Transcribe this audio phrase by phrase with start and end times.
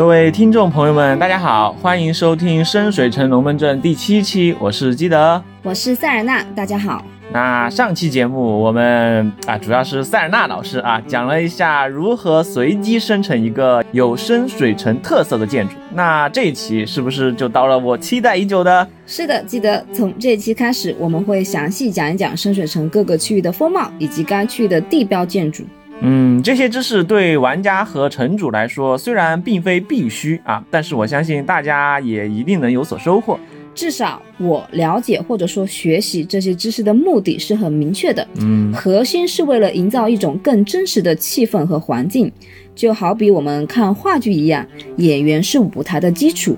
[0.00, 7.04] 各位听众朋友们，大家好，欢迎收听深水城龙门阵第七期，我是基德，我是塞尔纳，大家好。
[7.30, 15.74] 那上期节目我们啊，主要是塞尔纳老师啊，讲了一下如何随机生成一个有深水城特色的建筑。
[15.92, 18.88] 那这一期是不是就到了我期待已久的？
[19.06, 25.62] 是的，记得从这一期开始，我们会详细讲一讲深水城各个区域的风貌以及该区域的地标建筑。
[26.02, 33.38] 嗯，这些知识对玩家和城主来说虽然并非必须啊，但是我相信大家也一定能有所收获。
[33.72, 42.30] 至少我了解或者说学习这些知识的目的是很明确的，嗯，核心是为了营造一种更真实的气氛和环境，
[42.74, 46.56] 就好比我们看话剧一样，演员是舞台的基础，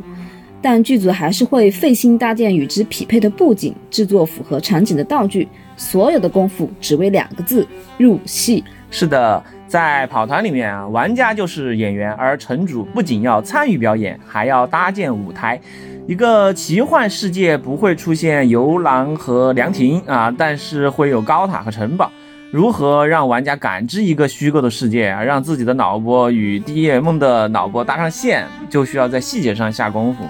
[0.63, 7.67] 但剧组还是会费心搭建与之匹配的布景，制作符合场景的道具，所有的功夫只为两个字：
[7.99, 8.65] 入戏。
[8.95, 15.59] 是的，在跑团里面啊，玩家就是演员，而城主不仅要参与表演，还要搭建舞台。
[16.07, 22.13] 一个奇幻世界不会出现游廊和凉亭啊，但是会有高塔和城堡。
[22.51, 30.23] 如何让玩家感知一个虚构的世界啊，让自己的脑波与 DM 的脑波搭上线，就需要在细节上下功夫。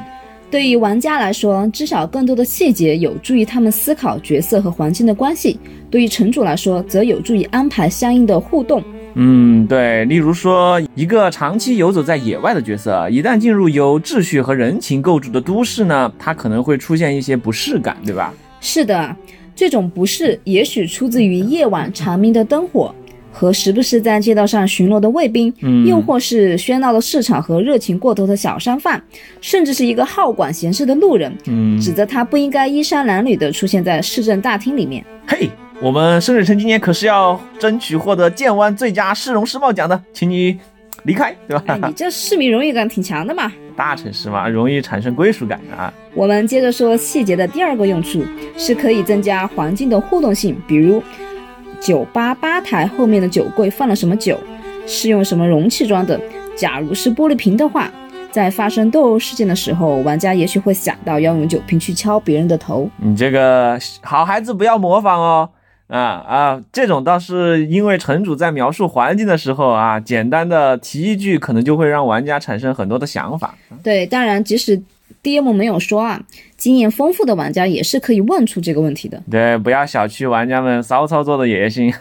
[0.53, 5.57] 对于玩家来说，知晓更多的细节有助于他们思考角色和环境的关系；
[5.91, 8.85] 对于城主来说，则有助于安排相应的互动。
[9.15, 18.35] 嗯，对，例如说，一个长期游走在野外的角色，一旦进入由秩序和人情构筑的都市呢，他可能会出现一些不适感，对吧？
[18.61, 19.17] 是的，
[19.57, 22.95] 这种不适也许出自于夜晚长明的灯火
[23.33, 29.03] 和时不时在街道上巡逻的卫兵，嗯，又或是喧闹的市场和热情过头的小商贩，
[29.41, 35.05] 甚至是一个好管闲事的路人，嗯，指责他不应该衣衫褴褛地出现在市政大厅里面。
[35.27, 35.51] 嘿。
[35.81, 40.57] 我们深水城今年可是要争取获得剑湾最佳市容市貌奖的，请你
[41.03, 41.89] 离开，对吧？
[41.89, 43.51] 你这市民荣誉感挺强的嘛。
[43.75, 45.93] 大城市嘛，容易产生归属感啊。
[46.15, 48.23] 我们接着说细节的第二个用处，
[48.57, 50.57] 是可以增加环境的互动性。
[50.69, 51.03] 比如，
[51.85, 54.39] 酒吧吧台后面的酒柜放了什么酒，
[54.87, 56.21] 是用什么容器装的。
[56.57, 57.91] 假如是玻璃瓶的话，
[58.31, 62.89] 在发生斗殴事件的时候，玩家也许会想到要用酒瓶去敲别人的头。
[62.99, 65.51] 你这个好孩子不要模仿哦。
[65.89, 73.55] 啊啊，这种倒是因为城主在描述环境的时候啊，简单的提一句，可能就会让玩家产生很多的想法。
[73.83, 74.81] 对，当然，即使
[75.23, 76.21] DM 没有说啊，
[76.57, 79.23] 经验丰富的玩家也是可以问出这个问题的。
[79.31, 81.93] 对，不要小觑玩家们骚操作的野心。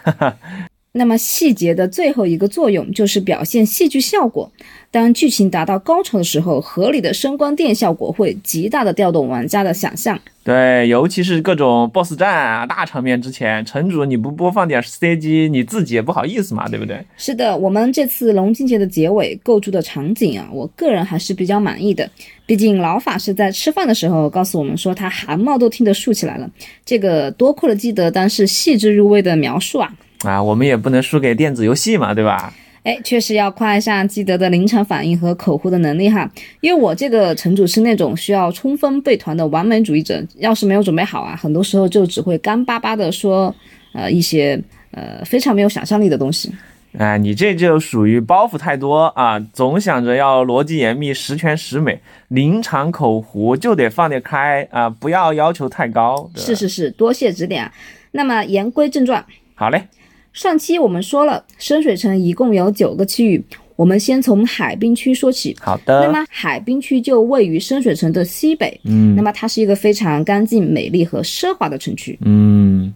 [0.94, 4.50] 那么细节的最后一个作用就是表现戏剧效果。
[4.90, 10.20] 当剧情达到高潮的时候，合理的声光电效果会极大的调动玩家的想象。
[10.44, 17.02] 对，尤其是各种 BOSS 战啊、大场面之前，城主你不播放点 CG，你自己也不好意思嘛，对不对？
[17.16, 22.06] 是的，我们这次龙金节的结尾构筑的场景啊，我个人还是比较满意的。
[22.44, 26.50] 毕竟老法师在吃饭的时候告诉我们说，他汗毛都听得竖起来了。
[26.84, 29.90] 这个多亏了基德当时细致入微的描述啊。
[30.24, 32.52] 啊，我们也不能输给电子游戏嘛，对吧？
[32.84, 36.28] 哎，确实要夸一下基德的临场反应和口胡的能力哈。
[36.60, 43.54] 因为我这个城主是那种需要充分备团的完美主义者，要是没有准备好啊，很多时候就只会干巴巴的说，
[43.92, 44.60] 呃，一些
[44.90, 46.52] 呃非常没有想象力的东西。
[46.98, 56.28] 哎，你这就属于包袱太多啊，总想着要逻辑严密、十全十美，临场口胡就得放得开啊，不要要求太高。
[56.34, 57.70] 是是是，多谢指点。
[58.10, 59.84] 那么言归正传，好嘞。
[60.32, 63.44] 上期我们说了，深水城一共有九个区域，
[63.76, 65.54] 我们先从海滨区说起。
[65.60, 66.00] 好的。
[66.00, 68.80] 那么海滨区就位于深水城的西北。
[68.84, 69.14] 嗯。
[69.14, 72.18] 那么它是一个非常干净、美丽和奢华的城区。
[72.24, 72.92] 嗯，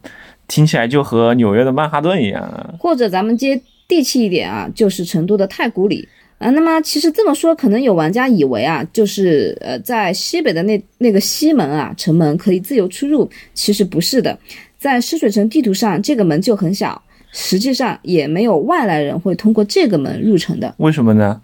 [0.48, 2.76] 听起来就和纽约的曼哈顿一样。
[2.78, 6.08] 或者咱们接地气一点啊，就是成都的太古里
[6.38, 6.48] 啊。
[6.50, 13.28] 那么其实这么说，可能有玩家以为啊，就是呃，在西北的那那个西门啊，城门可以自由出入。
[13.52, 14.38] 其实不是的，
[14.78, 17.02] 在深水城地图上，这个门就很小。
[17.38, 21.38] 实际上也没有外来人会通过这个门入城的，为什么呢？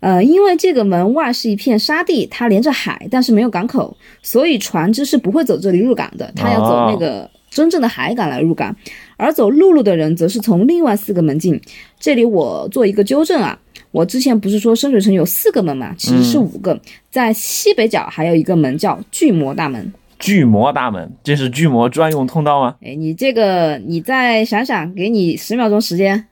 [0.00, 8.76] 呃，因为这个门外是一片沙地，它连着海，但是没有港口，所以船只是不会走这里入港的，它要走那个真正的海港来入港，
[9.16, 11.58] 而走陆路的人则是从另外四个门进。
[11.98, 13.58] 这里我做一个纠正啊，
[13.90, 16.78] 我之前不是说深水城有四个门嘛，其实是五个，
[17.10, 19.92] 在西北角还有一个门叫巨魔大门。
[20.22, 22.76] 巨魔大门，这是巨魔专用通道吗？
[22.80, 26.28] 哎，你这个，你再想想，给你十秒钟时间。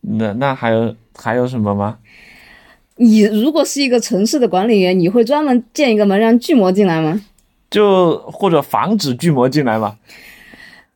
[0.00, 1.98] 那那还有还有什么吗？
[2.96, 7.22] 你如果是一个城市的管理员，你会专门建一个门让巨魔进来吗？
[7.70, 9.98] 就或者防止巨魔进来吗？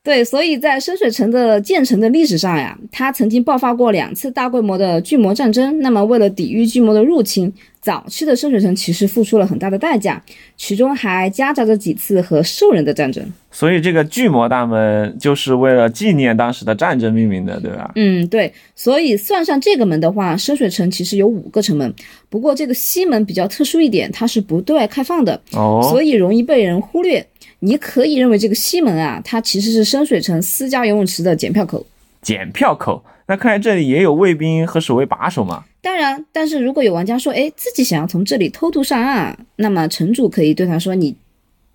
[0.02, 5.78] 对，所以在深水城的建成的历史上呀，它曾经爆发过两次大规模的巨魔战争。
[5.80, 7.52] 那么，为了抵御巨魔的入侵，
[7.82, 10.22] 早期的深水城其实付出了很大的代价，
[10.56, 13.22] 其中还夹杂着几次和兽人的战争。
[13.50, 17.92] 所以，这个巨魔大门就是为了纪念当时的战争命名的，对吧？
[17.96, 18.50] 嗯，对。
[18.74, 21.92] 所以算上这个门的话，深水城其实有五个城门。
[22.30, 27.26] 不过，这个西门比较特殊一点，它是不对外开放的，哦，所以容易被人忽略。
[27.60, 31.86] 你可以认为这个西门啊，它其实是深水城私家游泳池的检票口。
[32.22, 35.64] 检票口，那看来这里也有卫兵和守卫把守嘛？
[35.80, 41.16] 当然，但是如果有玩家说，哎，自己想要从这里偷渡上岸，那么城主可以对他说，你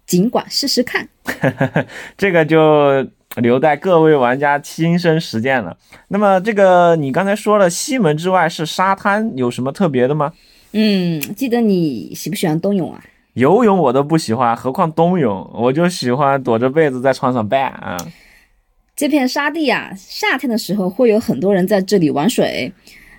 [0.06, 1.08] 尽管试试看。
[2.16, 3.08] 这个就
[3.38, 5.76] 留待各位玩家亲身实践了。
[6.10, 10.32] 那么，这个你刚才说了，西门之外是沙滩，有什么特别的吗？
[10.74, 13.04] 嗯，记得你喜不喜欢冬泳啊？
[13.36, 15.52] 游泳我都不喜欢，何况冬泳？
[15.54, 17.98] 我就喜欢躲着被子在床上扮啊。
[18.96, 22.72] 这片沙地啊，夏天的时候会有很多人在这里玩水。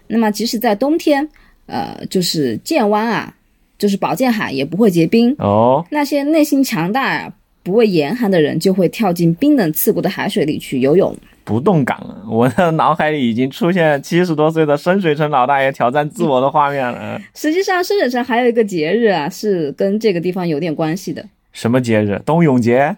[0.06, 1.28] 那么即使在冬天，
[1.66, 3.34] 呃，就是剑湾啊，
[3.76, 5.84] 就是宝剑海也不会结冰哦。
[5.90, 7.30] 那些内心强大、
[7.62, 11.14] 不畏严寒的人，就会跳进冰冷刺骨的海水里去游泳。
[11.46, 17.22] 不动港，我的脑海里已经出现七十多岁的深水城老大爷挑战自我的画面了。
[17.34, 21.24] 实际上，深水城还有一个节日啊，是跟这个地方有点关系的。
[21.52, 22.20] 什么节日？
[22.26, 22.96] 冬泳节？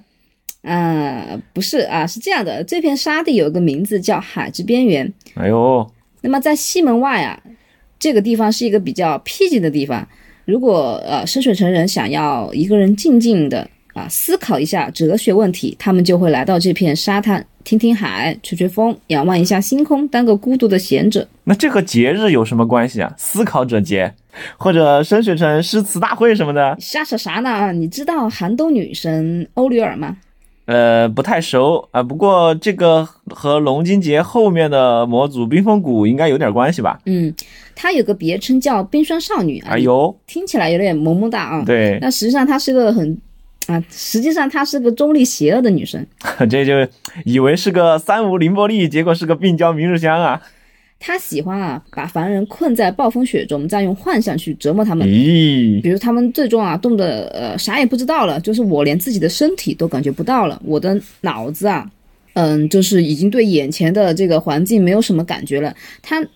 [0.63, 5.13] 嗯，不是啊，是这样的，这片沙地有一个名字叫海之边缘。
[5.35, 5.87] 哎呦，
[6.23, 7.39] 那么在西门外啊，
[7.99, 10.09] 这个地方是一个比较僻静的地方。
[10.47, 13.69] 如果呃深水城人想要一个人静静的
[13.99, 17.45] 啊思考一下哲学问题，他们就会来到这片沙滩。
[17.65, 21.29] 听听海，吹吹风，仰望一下星空，当个孤独的贤者。
[21.45, 23.13] 那这和节日有什么关系啊？
[23.19, 24.15] 思考者节，
[24.57, 26.75] 或者升学成诗词大会什么的？
[26.81, 27.71] 瞎扯啥呢？
[27.75, 30.17] 你知道寒冬女神欧吕尔吗？
[30.65, 32.03] 呃，不太熟啊。
[32.03, 36.99] 不过这个和龙津节后面的模组冰封谷应该有点关系吧？
[37.05, 37.35] 嗯，
[37.75, 39.63] 她有个别称叫冰霜少女。
[39.67, 41.65] 哎呦，听起来有点萌萌哒啊。
[41.67, 43.19] 对，那实际上她是个很。
[43.69, 46.05] 啊，实际上她是个中立邪恶的女生，
[46.51, 46.73] 这就
[47.25, 50.41] 以为是个三无凌波丽，结果是个病娇明日香啊。
[50.99, 55.07] 她喜欢啊，把凡人困在暴风雪中，再用幻象去折磨他们。
[55.07, 61.89] 咦，比如他们最终啊冻得呃啥也不知道了，就是我连自己的身体都感觉不到了，我的脑子啊，
[62.33, 65.73] 嗯，就是已经对眼前的这个环境没有什么感觉了。
[66.03, 66.27] 他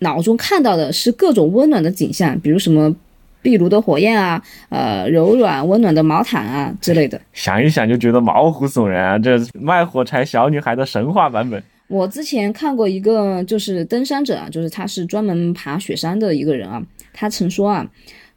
[0.00, 2.94] 脑中看到的是各种温暖的景象，比如什么。
[3.42, 9.18] 壁炉的火焰啊，呃，柔软温暖的毛毯啊之类的，想一想就觉得毛骨悚然啊！
[9.18, 11.62] 这卖火柴小女孩的神话版本。
[11.88, 16.80] 我之前看过一个，就是登山者啊，就是他是专门爬雪山的一个人啊，
[17.12, 17.86] 他曾说啊，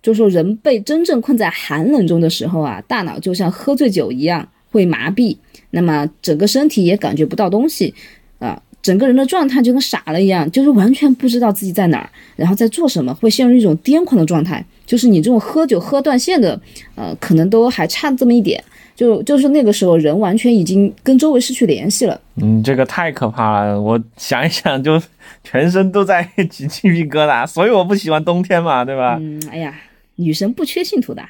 [0.01, 5.37] 就说人被真正困在寒冷中的时候啊，大脑就像喝醉酒一样会麻痹，
[5.69, 7.93] 那么整个身体也感觉不到东西
[8.39, 8.61] 啊。
[8.81, 14.63] 整个人的状态就跟傻了一样，就是完全不知道自己在哪儿，然后在做什么，会陷入一种癫狂的状态。
[14.85, 16.59] 就是你这种喝酒喝断线的，
[16.95, 18.63] 呃，可能都还差这么一点。
[18.95, 22.17] 就就是那个时候，人完全已经跟周围失去联系了。
[22.41, 25.01] 嗯，这个太可怕了，我想一想就
[25.43, 27.45] 全身都在起鸡皮疙瘩。
[27.45, 29.17] 所以我不喜欢冬天嘛，对吧？
[29.19, 29.75] 嗯，哎呀，
[30.15, 31.21] 女神不缺信徒的。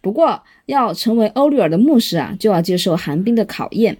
[0.00, 3.94] 不过要成为欧律尔的牧师啊，就要接受寒冰的考验。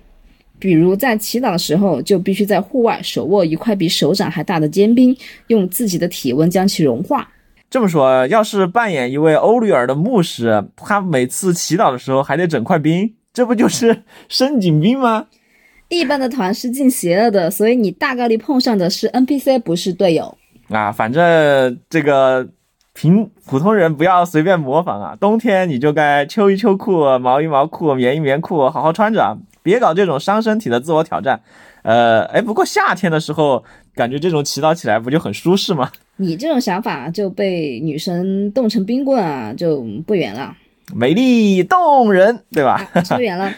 [0.58, 5.14] 比如在祈祷的时候，就必须在户外手握一块比手掌还大的坚冰，
[5.48, 7.30] 用自己的体温将其融化。
[7.70, 15.26] 这么说，要是扮演一位欧律尔的牧师，他每次祈祷的时候还得整块冰，这不就是 深井冰吗？
[15.88, 20.36] 一般的团是进邪恶的，所以你大概率碰上的是 NPC，不是队友
[20.68, 20.90] 啊。
[20.90, 22.48] 反正这个
[22.92, 25.16] 平普通人不要随便模仿啊。
[25.20, 29.38] 冬天你就该秋衣秋裤、毛衣毛裤、棉衣棉裤，好好穿着啊。
[29.62, 31.40] 别搞这种伤身体的自我挑战，
[31.82, 33.62] 呃，哎，不过夏天的时候，
[33.94, 35.90] 感觉这种祈祷起来不就很舒适吗？
[36.20, 40.54] 你这种想法就被女神冻成冰棍啊，就不远了。
[40.94, 42.90] 美丽动人，对吧？
[43.16, 43.50] 不远了。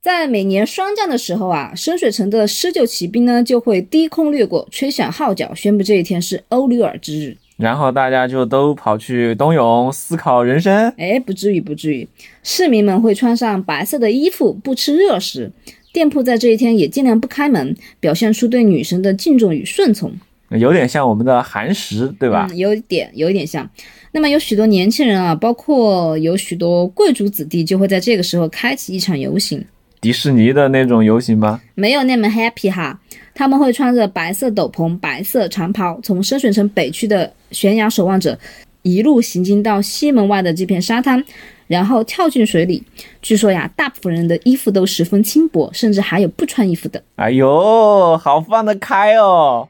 [0.00, 7.36] 在每年霜降的时候啊，深水城的施救骑兵呢就会低空掠过，吹响号角，宣布这一天是欧里尔之日。
[7.58, 10.88] 然后大家就都跑去冬泳，思考人生。
[10.96, 12.08] 哎，不至于，不至于。
[12.42, 15.50] 市民们会穿上白色的衣服，不吃热食。
[15.92, 20.12] 店铺在这一天也尽量不开门，表现出对女神的敬重与顺从。
[20.50, 22.48] 有点像我们的寒食，对吧？
[22.54, 23.68] 有点，有一点像。
[24.12, 29.64] 那么有许多年轻人啊，包括有许多贵族子弟，就会在这个时候开启一场游行。
[30.00, 31.60] 迪士尼的那种游行吗？
[31.74, 32.98] 没有那么 happy 哈。
[33.34, 38.38] 他们会穿着白色斗篷、白色长袍，从深水城北区的悬崖守望者，
[38.82, 41.22] 一路行进到西门外的这片沙滩。
[41.66, 42.80] 然后跳进水里。
[43.20, 47.02] 据说呀，大部分人的衣服都十分轻薄，甚至还有不穿衣服的。
[47.16, 49.68] 哎呦，好放得开哦！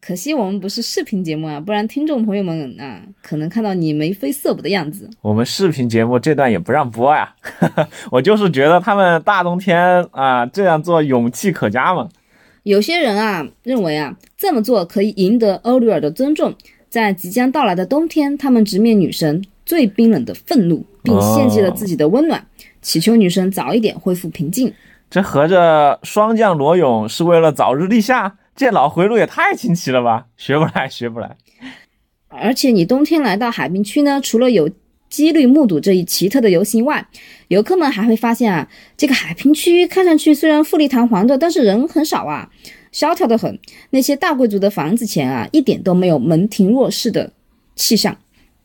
[0.00, 5.08] 可惜我们不是视频节目啊，不然听众朋友们啊，可能看到你眉飞色舞的样子。
[5.20, 7.34] 我们视频节目这段也不让播呀，
[8.10, 12.08] 我就是觉得他们大冬天啊这样做勇气可嘉嘛。
[12.62, 16.54] 有些人啊认为啊这么做可以赢得欧吕尔的尊重，
[16.88, 22.42] 在即将到来的冬天，他们直面女神最冰冷的愤怒，并献祭了自己的温暖，
[22.80, 24.72] 祈求女神早一点恢复平静。
[25.10, 28.36] 这合着霜降裸泳是为了早日立夏？
[28.60, 30.26] 这脑回路也太清奇了吧！
[30.36, 31.34] 学不来，学不来。
[32.28, 34.70] 而且你冬天来到海滨区呢，除了有
[35.08, 37.08] 几率目睹这一奇特的游行外，
[37.48, 42.50] 游客们还会发现啊，这个海滨区看上去虽然富丽堂皇的，但是人很少啊，
[42.92, 43.58] 萧条的很。
[43.88, 47.32] 那些大贵族的房子前啊，一点都没有门庭若市的
[47.76, 48.14] 气象。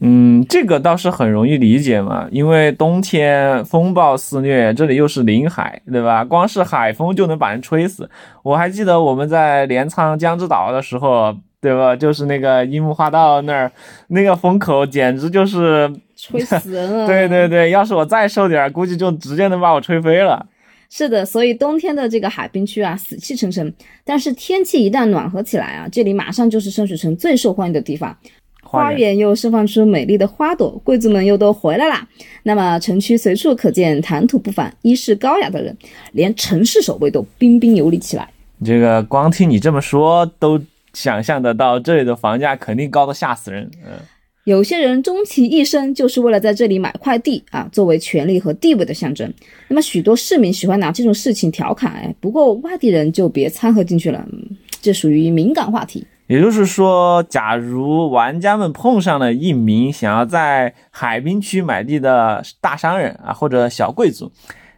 [0.02, 6.24] 嗯，这个倒是很容易理解嘛，因为冬天风暴肆虐，这里又是临海，对吧？
[6.24, 8.10] 光是海风就能把人吹死。
[8.44, 11.96] 我还记得我们在镰仓江之岛的时候，对吧？
[11.96, 13.72] 就是那个樱木花道那儿，
[14.10, 17.08] 那个风口简直就是吹死人 了。
[17.08, 20.46] 对对对，要是我再瘦点，估计就直接能把我吹飞了。
[20.90, 23.74] 是的，所以冬天的这个海滨区啊，死气沉沉。
[24.04, 28.16] 但是天气一旦暖和起来啊，这里马上就是深水城最受欢迎的地方。
[28.68, 32.06] 花园又释放出美丽的花朵，贵族们又都回来啦。
[32.44, 35.76] 那么城区随处可见谈吐不凡、衣饰高雅的人，
[36.12, 38.28] 连城市守卫都彬彬有礼起来。
[38.64, 40.60] 这个光听你这么说，都
[40.94, 43.70] 想象得到这里的房价肯定高的吓死人。
[43.86, 43.92] 嗯，
[44.46, 49.32] 有些人终其一生就是为了在这里买块地啊，作为权力和地位的象征。
[49.68, 54.26] 那么许多市民喜欢拿这种事情调侃，哎，不过外地人就别掺和进去了，
[54.82, 56.06] 这属于敏感话题。
[56.28, 64.32] 也就是说，假如玩家们碰上了一名想要在海滨区买地的大商人啊，或者小贵族，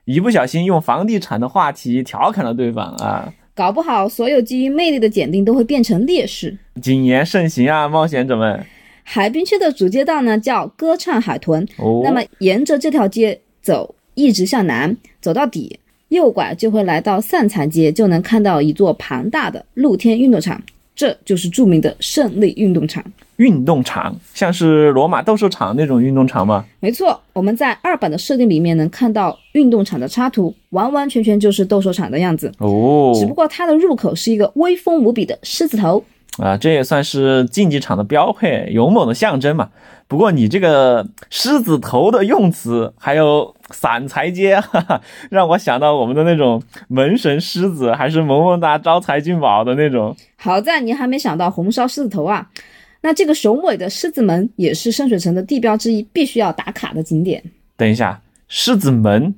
[0.03, 6.57] 一不小心用房地产的话题调侃了对方啊，搞不好所有基于魅力的检定都会变成劣势。
[6.81, 8.65] 谨言慎行啊，冒险者们！
[9.03, 20.61] 海滨区的主街道呢叫歌唱海豚，哦，那么沿着这条街走，一直向南走到底，右拐就会来到散财街，就能看到一座庞大的露天运动场。
[20.97, 23.01] 这就是著名的胜利运动场。
[23.37, 26.65] 运动场像是罗马斗兽场那种运动场吗？
[26.79, 33.15] 没错，我们在二版的设定里面能看到运动场的插图，完完全全就是斗兽场的样子哦。
[33.15, 36.03] 只不过它的入口是一个威风无比的狮子头
[36.37, 39.69] 啊，这也算是竞技场的标配，勇猛的象征嘛。
[40.07, 50.15] 不过你这个狮子头的用词，还有散财街，哈哈，让我想到我们的那种门神狮子，还是萌萌哒招财进宝的那种。
[50.37, 52.47] 好在你还没想到红烧狮子头啊！
[53.01, 57.43] 那这个雄伟的狮子门也是深水城的地标之一，必须要打卡的景点。
[57.75, 59.35] 等一下，狮子门？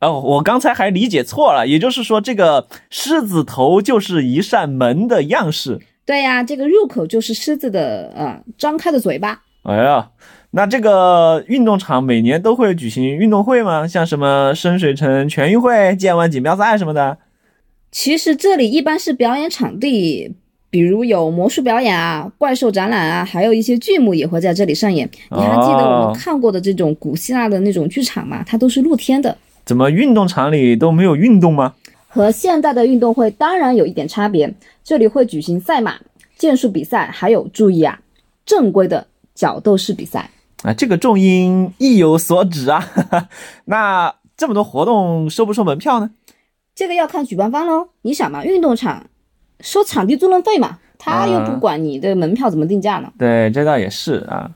[0.00, 5.80] 哦，我刚才还理解错了，也就是说这个狮子头就是一扇门的样式。
[6.08, 9.42] 对呀，这个入口就是狮子的呃张开的嘴巴。
[9.64, 10.08] 哎呀，
[10.52, 13.86] 那这个运动场每年都会举行运动会吗？
[13.86, 17.18] 像什么深水城全运会、剑湾锦标赛什么的？
[17.92, 20.34] 其实这里一般是表演场地，
[20.70, 25.06] 比如有魔术表演啊、怪兽展览啊，还有一些剧目也会在这里上演。
[25.30, 28.42] 你还记得我们看过的这种古希腊的那种剧场吗？
[28.46, 29.36] 它都是露天的。
[29.66, 31.74] 怎么运动场里都没有运动吗？
[32.08, 35.94] 和现代的运动会当然有一点差别，这里会举行赛马、
[36.36, 38.00] 剑术比赛，还有注意啊，
[38.44, 39.06] 正规的。
[39.38, 40.28] 角斗士比赛
[40.64, 42.84] 啊，这个重音意有所指啊。
[43.66, 46.10] 那这么多活动收不收门票呢？
[46.74, 47.90] 这个要看举办方喽。
[48.02, 49.06] 你想嘛，运动场
[49.60, 53.12] 收场地租赁费嘛，他又不管你的门票怎么定价呢？
[53.16, 54.50] 对，这倒也是啊。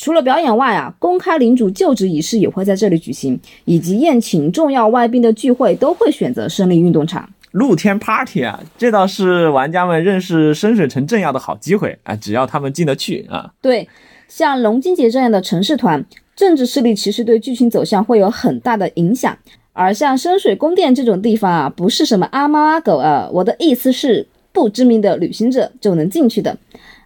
[0.00, 7.28] 除了表演外啊，公开领主就职仪式也会在这里举行，以及宴请重要外宾的聚会都会选择胜利运动场。
[7.50, 13.52] 露天 party 啊，这倒是玩家们认识深水城政要的好机会啊，只要他们进得去啊。
[13.60, 13.86] 对。
[14.26, 16.02] 像龙金杰这样的城市团，
[16.34, 19.36] 政治势力其实对剧情走向会有很大的影响。
[19.74, 26.56] 而像深水宫殿这种地方啊，不是什么阿猫阿狗啊，我的意思是不知名的旅行者就能进去的。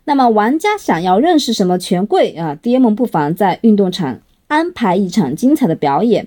[0.04, 4.18] 那么玩家想要认识什么权贵啊，DM 不妨在运动场
[4.48, 6.26] 安排一场精彩的表演，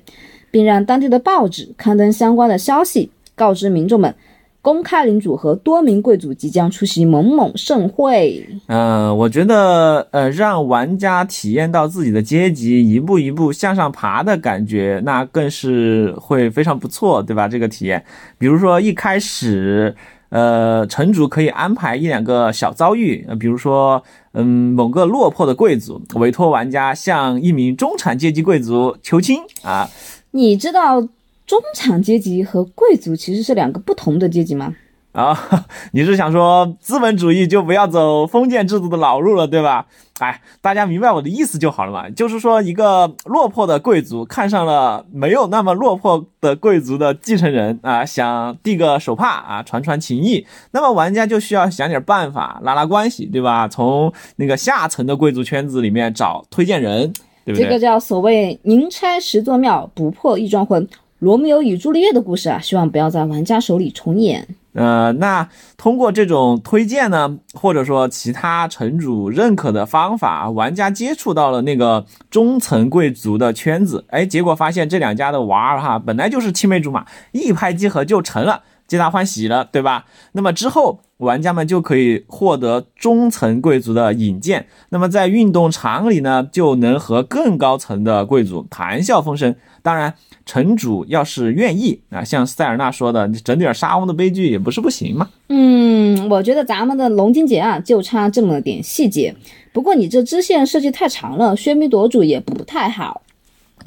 [0.49, 4.13] 并让当地的报纸刊登相关的消息，告知民众们。
[4.59, 8.45] 公开领主和多名贵族即将出席某某盛会。
[8.65, 17.47] 嗯，我觉得，呃，让玩家体验到自己的阶级一步一步向上爬的感觉，那更是会非常不错，对吧？
[17.47, 18.03] 这个体验，
[18.37, 19.95] 比如说一开始，
[20.29, 24.03] 呃，城主可以安排一两个小遭遇，呃，比如说，
[24.33, 29.89] 嗯，某个落魄的贵族委托玩家向一名中产阶级贵族求亲啊。
[30.31, 31.01] 你知道
[31.45, 34.75] 中产阶级和贵族其实是两个不同的阶级吗？
[35.13, 39.87] 啊， 你是想说资本主义就不要走封建制度的老路了，对吧？
[40.19, 42.09] 哎，大家明白我的意思就好了嘛。
[42.09, 50.45] 就是说，一个落魄的贵族看上了没有那么落魄的贵族的继承人啊，想递个手帕啊，传传情谊。
[50.71, 53.67] 那么玩家就需要想点办法拉拉关系，对吧？
[53.67, 57.13] 从那个下层的贵族圈子里面找推荐人，
[57.45, 57.65] 对不对？
[57.65, 60.87] 这个叫所谓宁拆十座庙，不破一桩婚。
[61.19, 64.47] 罗密欧与朱丽叶的故事啊，希望不要在玩家手里重演。
[64.77, 80.05] 呃，那通过这种推荐呢，或者说其他城主认可的方法，玩家接触到了那个中层贵族的圈子，哎，结果发现这两家的娃儿哈，本来就是青梅竹马，一拍即合就成了，皆大欢喜了，对吧？
[80.31, 81.01] 那么之后。
[81.17, 89.55] 玩家们就可以获得中层贵族的引荐，那么在运动场里呢，就能和更高层的贵族谈笑风生。
[89.81, 90.13] 当然，
[90.45, 95.27] 城主要是愿意啊，像塞尔纳说的，你整点沙翁的悲剧也不是不行嘛。
[95.49, 99.35] 嗯，我觉得咱们的龙金节啊，就差这么点细节。
[99.73, 103.23] 不过你这支线设计太长了，喧宾夺主也不太好。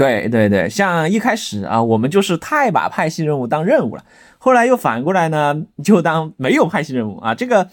[0.01, 4.03] 对对对，像一开始啊，我们就是太把派系任务当任务了。
[4.39, 5.55] 后来又反过来呢，
[5.85, 7.69] 就当没有派系任务啊，这个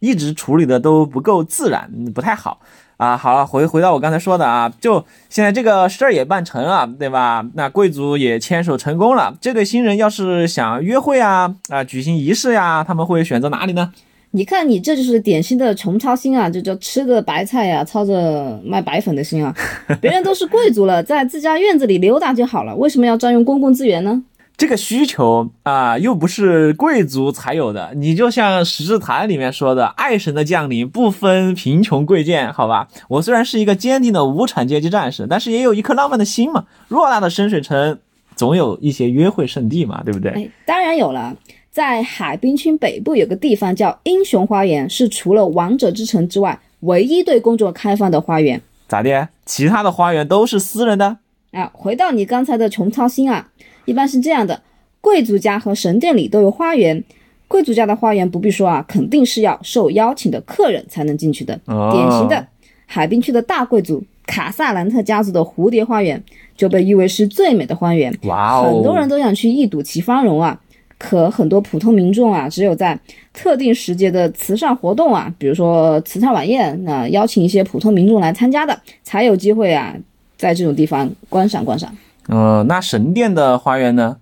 [0.00, 2.60] 一直处理的都不够自然，不太好
[2.98, 3.16] 啊。
[3.16, 7.42] 好了，回回到我刚才说的啊，就现在这个事儿也办成了，对吧？
[7.54, 9.34] 那贵族也牵手成功了。
[9.40, 13.90] 这对新人要是想约会啊啊，举行仪式呀，他们会选择哪里呢？
[14.32, 19.52] 你看，你这就是典型的穷操心啊，就叫吃的白菜呀，操着卖白粉的心啊。
[20.00, 24.22] 别人都是贵族了，在自家院子里溜达就好了，为什么要占用公共资源呢？
[24.56, 27.92] 这个需求啊，又不是贵族才有的。
[27.96, 32.86] 你就像《十字坛》里面说的，爱神的降临不分贫穷贵贱，好吧？
[33.08, 36.66] 我虽然是一个坚定的无产阶级战士，但是也有一颗浪漫的心嘛。
[36.90, 37.98] 偌大的深水城，
[38.36, 40.30] 总有一些约会圣地嘛，对不对？
[40.32, 41.34] 哎，当然有了。
[41.70, 48.60] 在海滨区北部有个地方叫英雄花园，是除了王者之城之外，唯一对公众开放的花园。
[48.88, 49.28] 咋的？
[49.46, 51.18] 其他的花园都是私人的？
[51.52, 53.48] 啊，回到你刚才的穷操心啊。
[53.84, 54.60] 一般是这样的，
[55.00, 57.02] 贵族家和神殿里都有花园。
[57.46, 61.58] 贵族家的花园不必说啊，肯定是要受邀请的客人才能进去的。
[61.66, 62.44] 典型的
[62.86, 66.20] 海滨区的大贵族卡萨兰特家族的蝴蝶花园
[66.56, 68.12] 就被誉为是最美的花园。
[68.24, 68.74] 哇哦！
[68.74, 70.60] 很多人都想去一睹其芳容啊。
[71.00, 72.96] 可很多普通民众啊，只有在
[73.32, 79.96] 特定时节的慈善活动啊，比如说慈善晚宴，那邀请一些普通民众来参加的，才有机会啊，
[80.36, 81.90] 在这种地方观赏观赏。
[82.28, 84.18] 呃，那神殿的花园呢？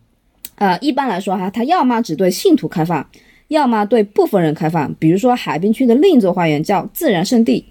[0.55, 3.05] 呃，一般来说哈，它要么只对信徒开放，
[3.49, 4.95] 要么对部分人开放。
[5.01, 7.65] 比如说海滨区的另一座花园叫自然圣地，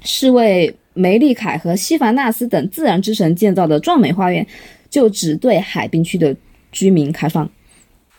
[0.00, 4.46] 是为梅利凯和西凡纳斯等自然之神建造的壮美花园，
[4.88, 6.34] 就只对海滨区的
[6.72, 7.46] 居民开放。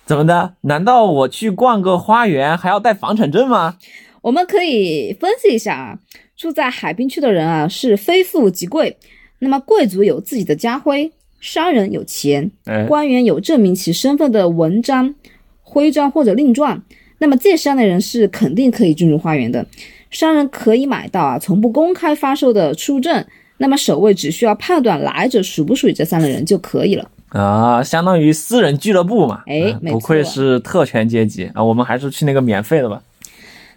[0.06, 0.54] 怎么的？
[0.62, 3.78] 难道我去逛个花园还要带房产证吗？
[4.22, 6.00] 我们可以分析一下啊，
[6.36, 8.98] 住在海滨区的人啊，是非富即贵。
[9.40, 11.12] 那么贵族有自己的家徽。
[11.42, 12.50] 商人有钱，
[12.88, 15.14] 官员有证明其身份的文章、
[15.62, 16.82] 徽章或者令状，
[17.20, 19.64] 那么这三类人是肯定可以进入花园的。
[20.10, 23.24] 商人可以买到啊，从不公开发售的出入证，
[23.58, 29.44] 那么守卫只需要判断来者属不属于这三类人就可以了啊，相当于私人俱乐部嘛。
[29.46, 33.04] 哎，不愧是特权阶级啊，我们还是去那个免费的吧。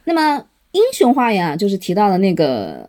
[0.04, 2.88] 那么英雄花园啊，就是提到的那个，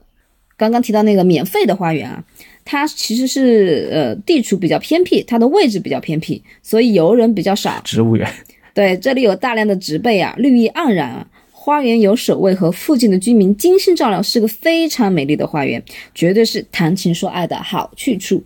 [0.56, 2.24] 刚刚提到那个免费的花园啊。
[2.66, 7.82] 它其实是呃地处比较偏僻，它的位置比较偏僻，所以游人比较少。
[7.84, 8.32] 植物园，
[8.76, 11.26] 对，这里有大量的植被啊，绿意盎然啊。
[11.52, 18.44] 花园有守卫和附近的居民精心照料，是个非常美丽的花园，绝对是谈情说爱的好去处。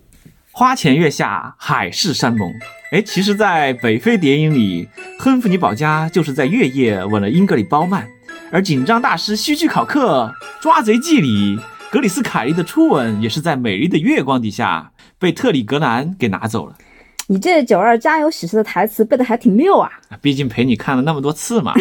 [0.56, 2.48] 花前月下，海誓山盟。
[2.92, 4.88] 哎，其实，在《北非谍影》里，
[5.18, 8.06] 亨弗尼保加就是在月夜吻了英格里褒曼，
[8.52, 11.58] 而紧张大师希区考克《抓贼记》里。
[11.90, 16.76] 格里斯凯利的初吻也是在美丽的月光底下被特里格兰给拿走了。
[17.26, 19.90] 你这九二家有喜事的台词背的还挺溜啊！
[20.22, 21.74] 毕竟陪你看了那么多次嘛。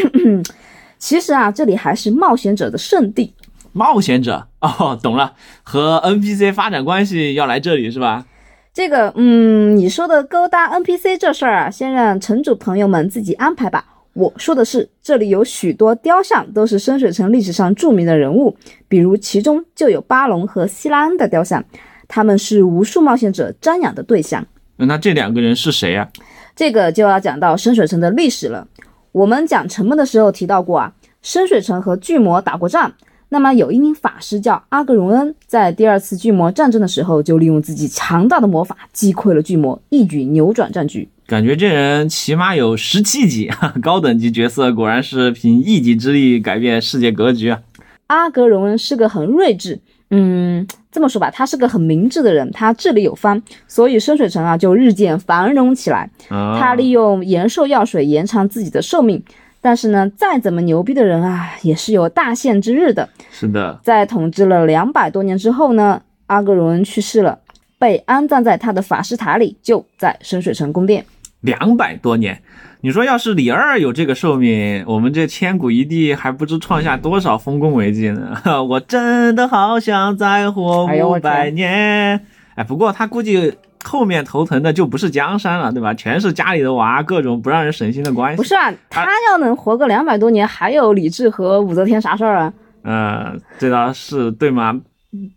[0.98, 3.36] 其实啊，这里还是冒险者的圣地。
[3.72, 8.26] 冒险者哦，懂了，和 NPC 发展关系要来这里是吧？
[8.74, 13.86] 这个，嗯，你说的勾搭 NPC 这事儿啊，先让城主朋友们自己安排吧。
[14.14, 18.58] 我说的是，这里有许多雕像，都是深水城历史上著名的人物，
[18.88, 21.64] 比如其中就有巴隆和希拉恩的雕像，
[22.08, 24.44] 他们是无数冒险者瞻仰的对象。
[24.78, 26.10] 那这两个人是谁呀？
[26.56, 28.68] 这个就要讲到深水城的历史了。
[29.12, 32.92] 我们讲沉闷的时候提到过啊，深水城和巨魔打过仗。
[33.34, 41.10] 那么有一名法师叫阿格荣恩，在第二次巨魔战争的时候，就利用自己强大的魔法击溃了巨魔，一举扭转战局。
[41.26, 43.50] 感觉这人起码有十七级，
[43.82, 47.60] 高等级角色果然是凭一己之力改变世界格局啊！
[48.06, 49.80] 阿格荣恩是个很睿智，
[50.12, 56.08] 嗯，这么说吧，他是个很明智的人，他智力有方，所以深水城啊就日渐繁荣起来。
[56.30, 59.24] 他利用延寿药水延长自己的寿命。
[59.64, 63.08] 但是呢，再怎么牛逼的人啊，也是有大限之日的。
[63.32, 67.40] 是的，在统治了两百多年之后呢，阿格荣恩去世了，
[67.80, 71.06] 被安葬在他的法师塔里，就在深水城宫殿。
[71.40, 72.42] 两百多年，
[72.82, 78.38] 你说要是李二有这个寿命，我们这千古一帝还不知创下多少丰功伟绩呢？
[78.68, 82.20] 我真的好想再活五百年。
[82.56, 83.54] 哎，不过他估计。
[83.84, 85.94] 后面头疼的就不是江山了，对吧？
[85.94, 88.38] 全是家里的娃，各种不让人省心的关系。
[88.38, 92.54] 不是啊，他要能活个两百多年，还有李治和武则天啥事儿啊？
[92.84, 94.82] 嗯，这倒是对吗？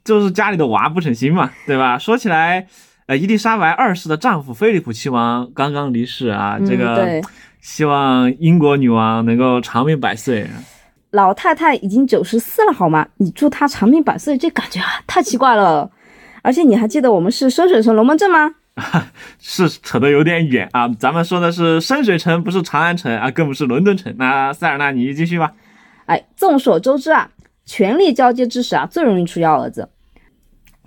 [0.05, 1.99] 就是家里的娃不省心嘛，对吧？
[1.99, 2.67] 说起来，
[3.07, 7.21] 呃，伊丽莎白二世的丈夫菲利普亲王刚刚离世啊，这个
[7.61, 10.49] 希望英国女王能够长命百岁。
[11.11, 13.07] 老太太已经九十四了，好吗？
[13.19, 15.91] 你祝她长命百岁，这感觉啊太奇怪了。
[16.47, 18.55] 而且你还记得我们是深水城龙门阵吗？
[19.41, 24.15] 是扯得有点远啊，咱们说的是深水城，不是长安城啊，更不是伦敦城。
[24.17, 25.55] 那塞尔纳，你继续吧。
[26.05, 27.29] 哎，众所周知啊，
[27.65, 29.89] 权力交接之时啊，最容易出幺蛾子。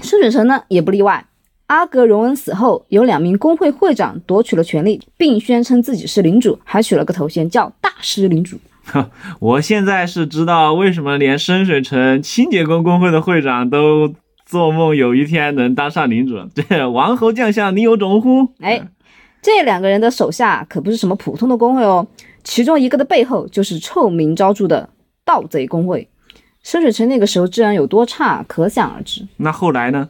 [0.02, 1.26] 深水城呢也不例外。
[1.68, 8.58] 阿格荣恩死后，有两名工会会长夺取了权力，并宣称自己是领主，还取了个头衔叫大师领主。
[9.42, 14.16] 我现在是知道为什么连深水城清洁工工会的会长都。
[14.50, 16.36] 做梦有一天能当上领主，
[16.68, 18.52] 这王侯将相宁有种乎？
[18.62, 18.82] 哎，
[19.44, 22.08] 这两个人的手下可不是什么普通的工会哦，
[22.44, 24.90] 其中一个的背后就是臭名昭著的
[25.24, 26.10] 盗贼工会。
[26.64, 29.28] 深水城那个时候治安有多差，可想而知。
[29.38, 30.10] 那后来呢？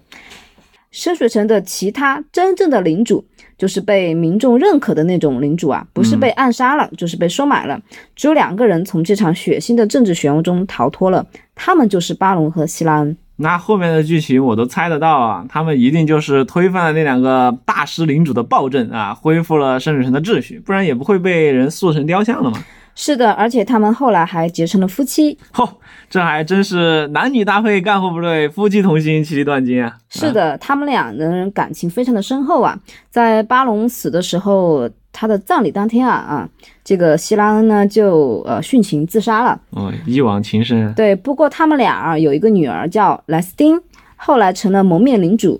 [0.90, 3.26] 深水城的其他真正的领主，
[3.58, 7.78] 就是被民众认可的那种领主啊，不是被暗杀了，就是被收买了。
[8.16, 13.18] 只有两个人从这场血腥的政治漩涡中逃脱了，他们就是巴隆和希拉恩。
[13.42, 22.62] 那后面的剧情我都猜得到啊，他们一定就是推翻了那两个大师领主的暴政啊，恢复了圣水城的秩序，不然也不会被人塑成雕像了嘛。
[22.96, 25.38] 是的，而且他们后来还结成了夫妻。
[25.56, 25.70] 嚯，
[26.10, 29.96] 这还真是男女搭配干活不累，夫妻同心其利断金啊。
[30.10, 32.78] 是的，他们俩人感情非常的深厚啊。
[33.10, 34.90] 在巴隆死的时候。
[35.12, 36.50] 他的葬礼当天啊啊，
[36.84, 39.60] 这个希拉恩呢就呃殉情自杀了。
[39.72, 40.94] 哦，一往情深。
[40.94, 43.82] 对，不过他们俩啊有一个女儿叫莱斯汀，
[44.16, 45.60] 后来成了蒙面领主。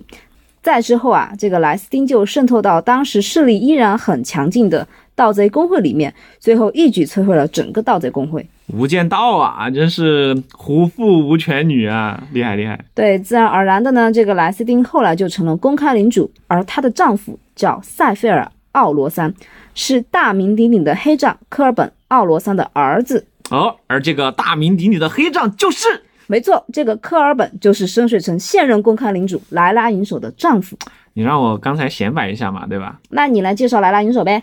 [0.62, 8.46] 再之后啊，这个莱斯汀就渗透到当时势力依然很强劲的盗贼工会里面，最后一举摧毁了整个盗贼工会。
[8.66, 12.78] 无间道啊，真是虎父无犬女啊，厉害厉害。
[12.94, 18.50] 对，自然而然的呢，这个莱斯汀后来就成了公开领主，而她的丈夫叫塞菲尔。
[18.72, 19.32] 奥罗桑
[19.74, 30.76] 是大名鼎鼎的黑杖科尔本·奥罗桑的儿子哦，而这个大名鼎鼎的黑杖就是没错，这个科尔本就是深水城现任公开领主莱拉银手的丈夫。
[31.14, 33.00] 你让我刚才显摆一下嘛，对吧？
[33.08, 34.42] 那你来介绍莱拉银手呗。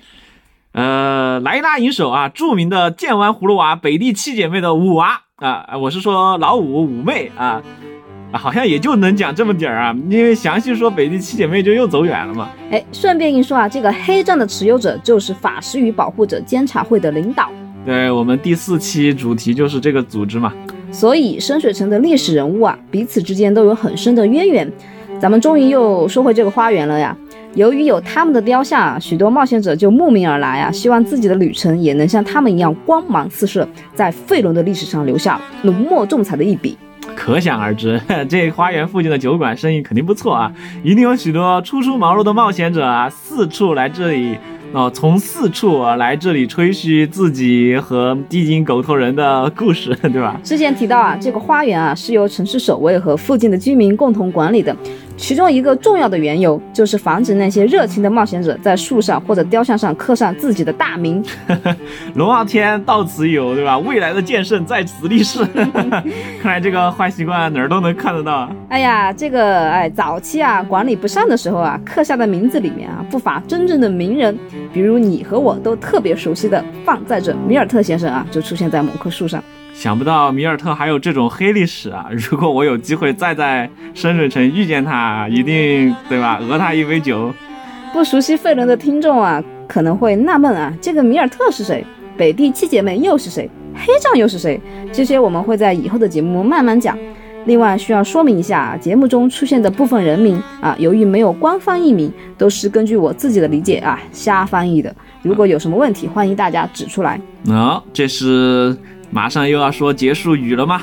[0.74, 7.63] 呃，莱拉银手啊，著名的剑湾葫芦娃北地七姐妹的五娃啊，我是说老五五妹啊。
[8.32, 12.50] 啊，好像也就能讲这么点儿啊，因为详细说北地七姐妹就又走远了嘛。
[12.70, 17.50] 哎，顺便一说啊，这个黑杖的持有者就是法师与保护者监察会的领导。
[17.86, 20.54] 对我们第四期主题就是这个组织嘛。
[20.92, 24.70] 所以深水城的历史人物啊，彼此之间都有很深的渊源。
[25.20, 27.16] 咱们终于又说回这个花园了呀。
[27.56, 36.78] 由于有他们的雕像啊，许多冒险者就慕名而来啊，希望自己的旅程也能像他们一样光芒四射，在费伦的历史上留下浓墨重彩的一笔。
[37.18, 38.00] 可想而知，
[38.30, 40.54] 这花园附近的酒馆生意肯定不错啊！
[40.84, 44.38] 一定有许多初出茅庐的冒险者啊，四处来这里
[44.72, 50.40] 哦，从四处来这里吹嘘自己和地精狗头人的故事， 对吧？
[50.44, 54.76] 之前提到啊，这个花园啊是由城市守卫和附近的居民共同管理的。
[55.18, 61.22] 其中一个重要的缘由，就是防止那些热情的冒险者在树上或者雕像上刻上自己的大名。
[62.16, 63.78] 龙傲天到此一游，对吧？
[63.80, 65.44] 未来的剑圣在此立誓。
[66.42, 68.50] 看来这个坏习惯哪儿都能看得到。
[68.70, 74.38] 哎呀，这个哎，早期啊管理不善的时候啊，刻下的名字里面啊不乏真正的名人，
[74.72, 79.44] 比如你和我都特别熟悉的放在者米尔特先生啊，就出现在某棵树上。
[79.78, 82.08] 想不到米尔特还有这种黑历史啊！
[82.10, 86.40] 如果我有机会再在深水城遇见他，一定对吧？
[86.42, 87.32] 讹他一杯酒。
[87.94, 91.86] 不熟悉费伦的听众啊，可能会纳闷啊，这个米尔特是谁？
[92.18, 93.48] 北地七姐妹又是谁？
[93.76, 94.60] 黑杖又是谁？
[94.92, 96.98] 这些我们会在以后的节目慢慢讲。
[97.46, 104.94] 另外需要说明一下，节目中出现的部分人名啊，由于没有官方译名，都是根据我自己的理解啊瞎翻译的。
[105.22, 107.22] 如果有什么问题，欢迎大家指出来。
[107.48, 108.76] 哦，这是
[109.10, 110.82] 马上又要说结束语了吗？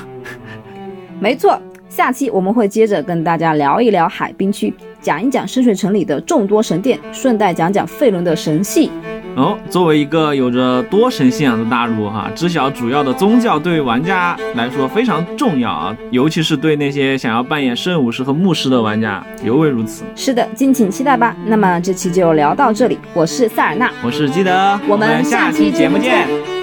[1.19, 8.91] 没错，下期我们会接着跟大家聊一聊海滨区，讲一讲深水城里的众多神殿，顺带讲讲费伦的神系。
[9.35, 20.05] 哦，作为一个有着多神信仰的大陆哈，知晓主要的宗教对玩家来说非常重要啊，尤其是对那些想要扮演圣武士和牧师的玩家尤为如此。
[20.15, 21.35] 是的，敬请期待吧。
[21.45, 26.54] 那么这期就聊到这里，我是塞尔纳，我是基德，我们下期节目见。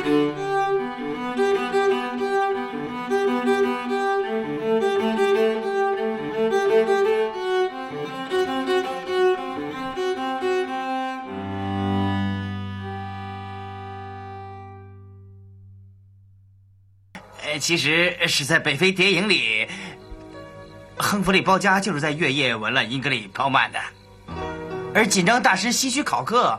[17.63, 19.69] 其实是在《北非谍影》里，
[20.99, 23.79] 亨弗利·包家就是在月夜吻了英格里·鲍曼的，
[24.93, 26.59] 而紧张大师西区考克，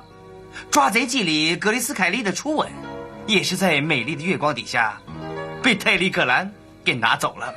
[0.72, 2.72] 《抓贼记》里格雷斯·凯利的初吻，
[3.28, 4.98] 也是在美丽的月光底下，
[5.62, 6.50] 被泰利·克兰
[6.86, 7.54] 给拿走了。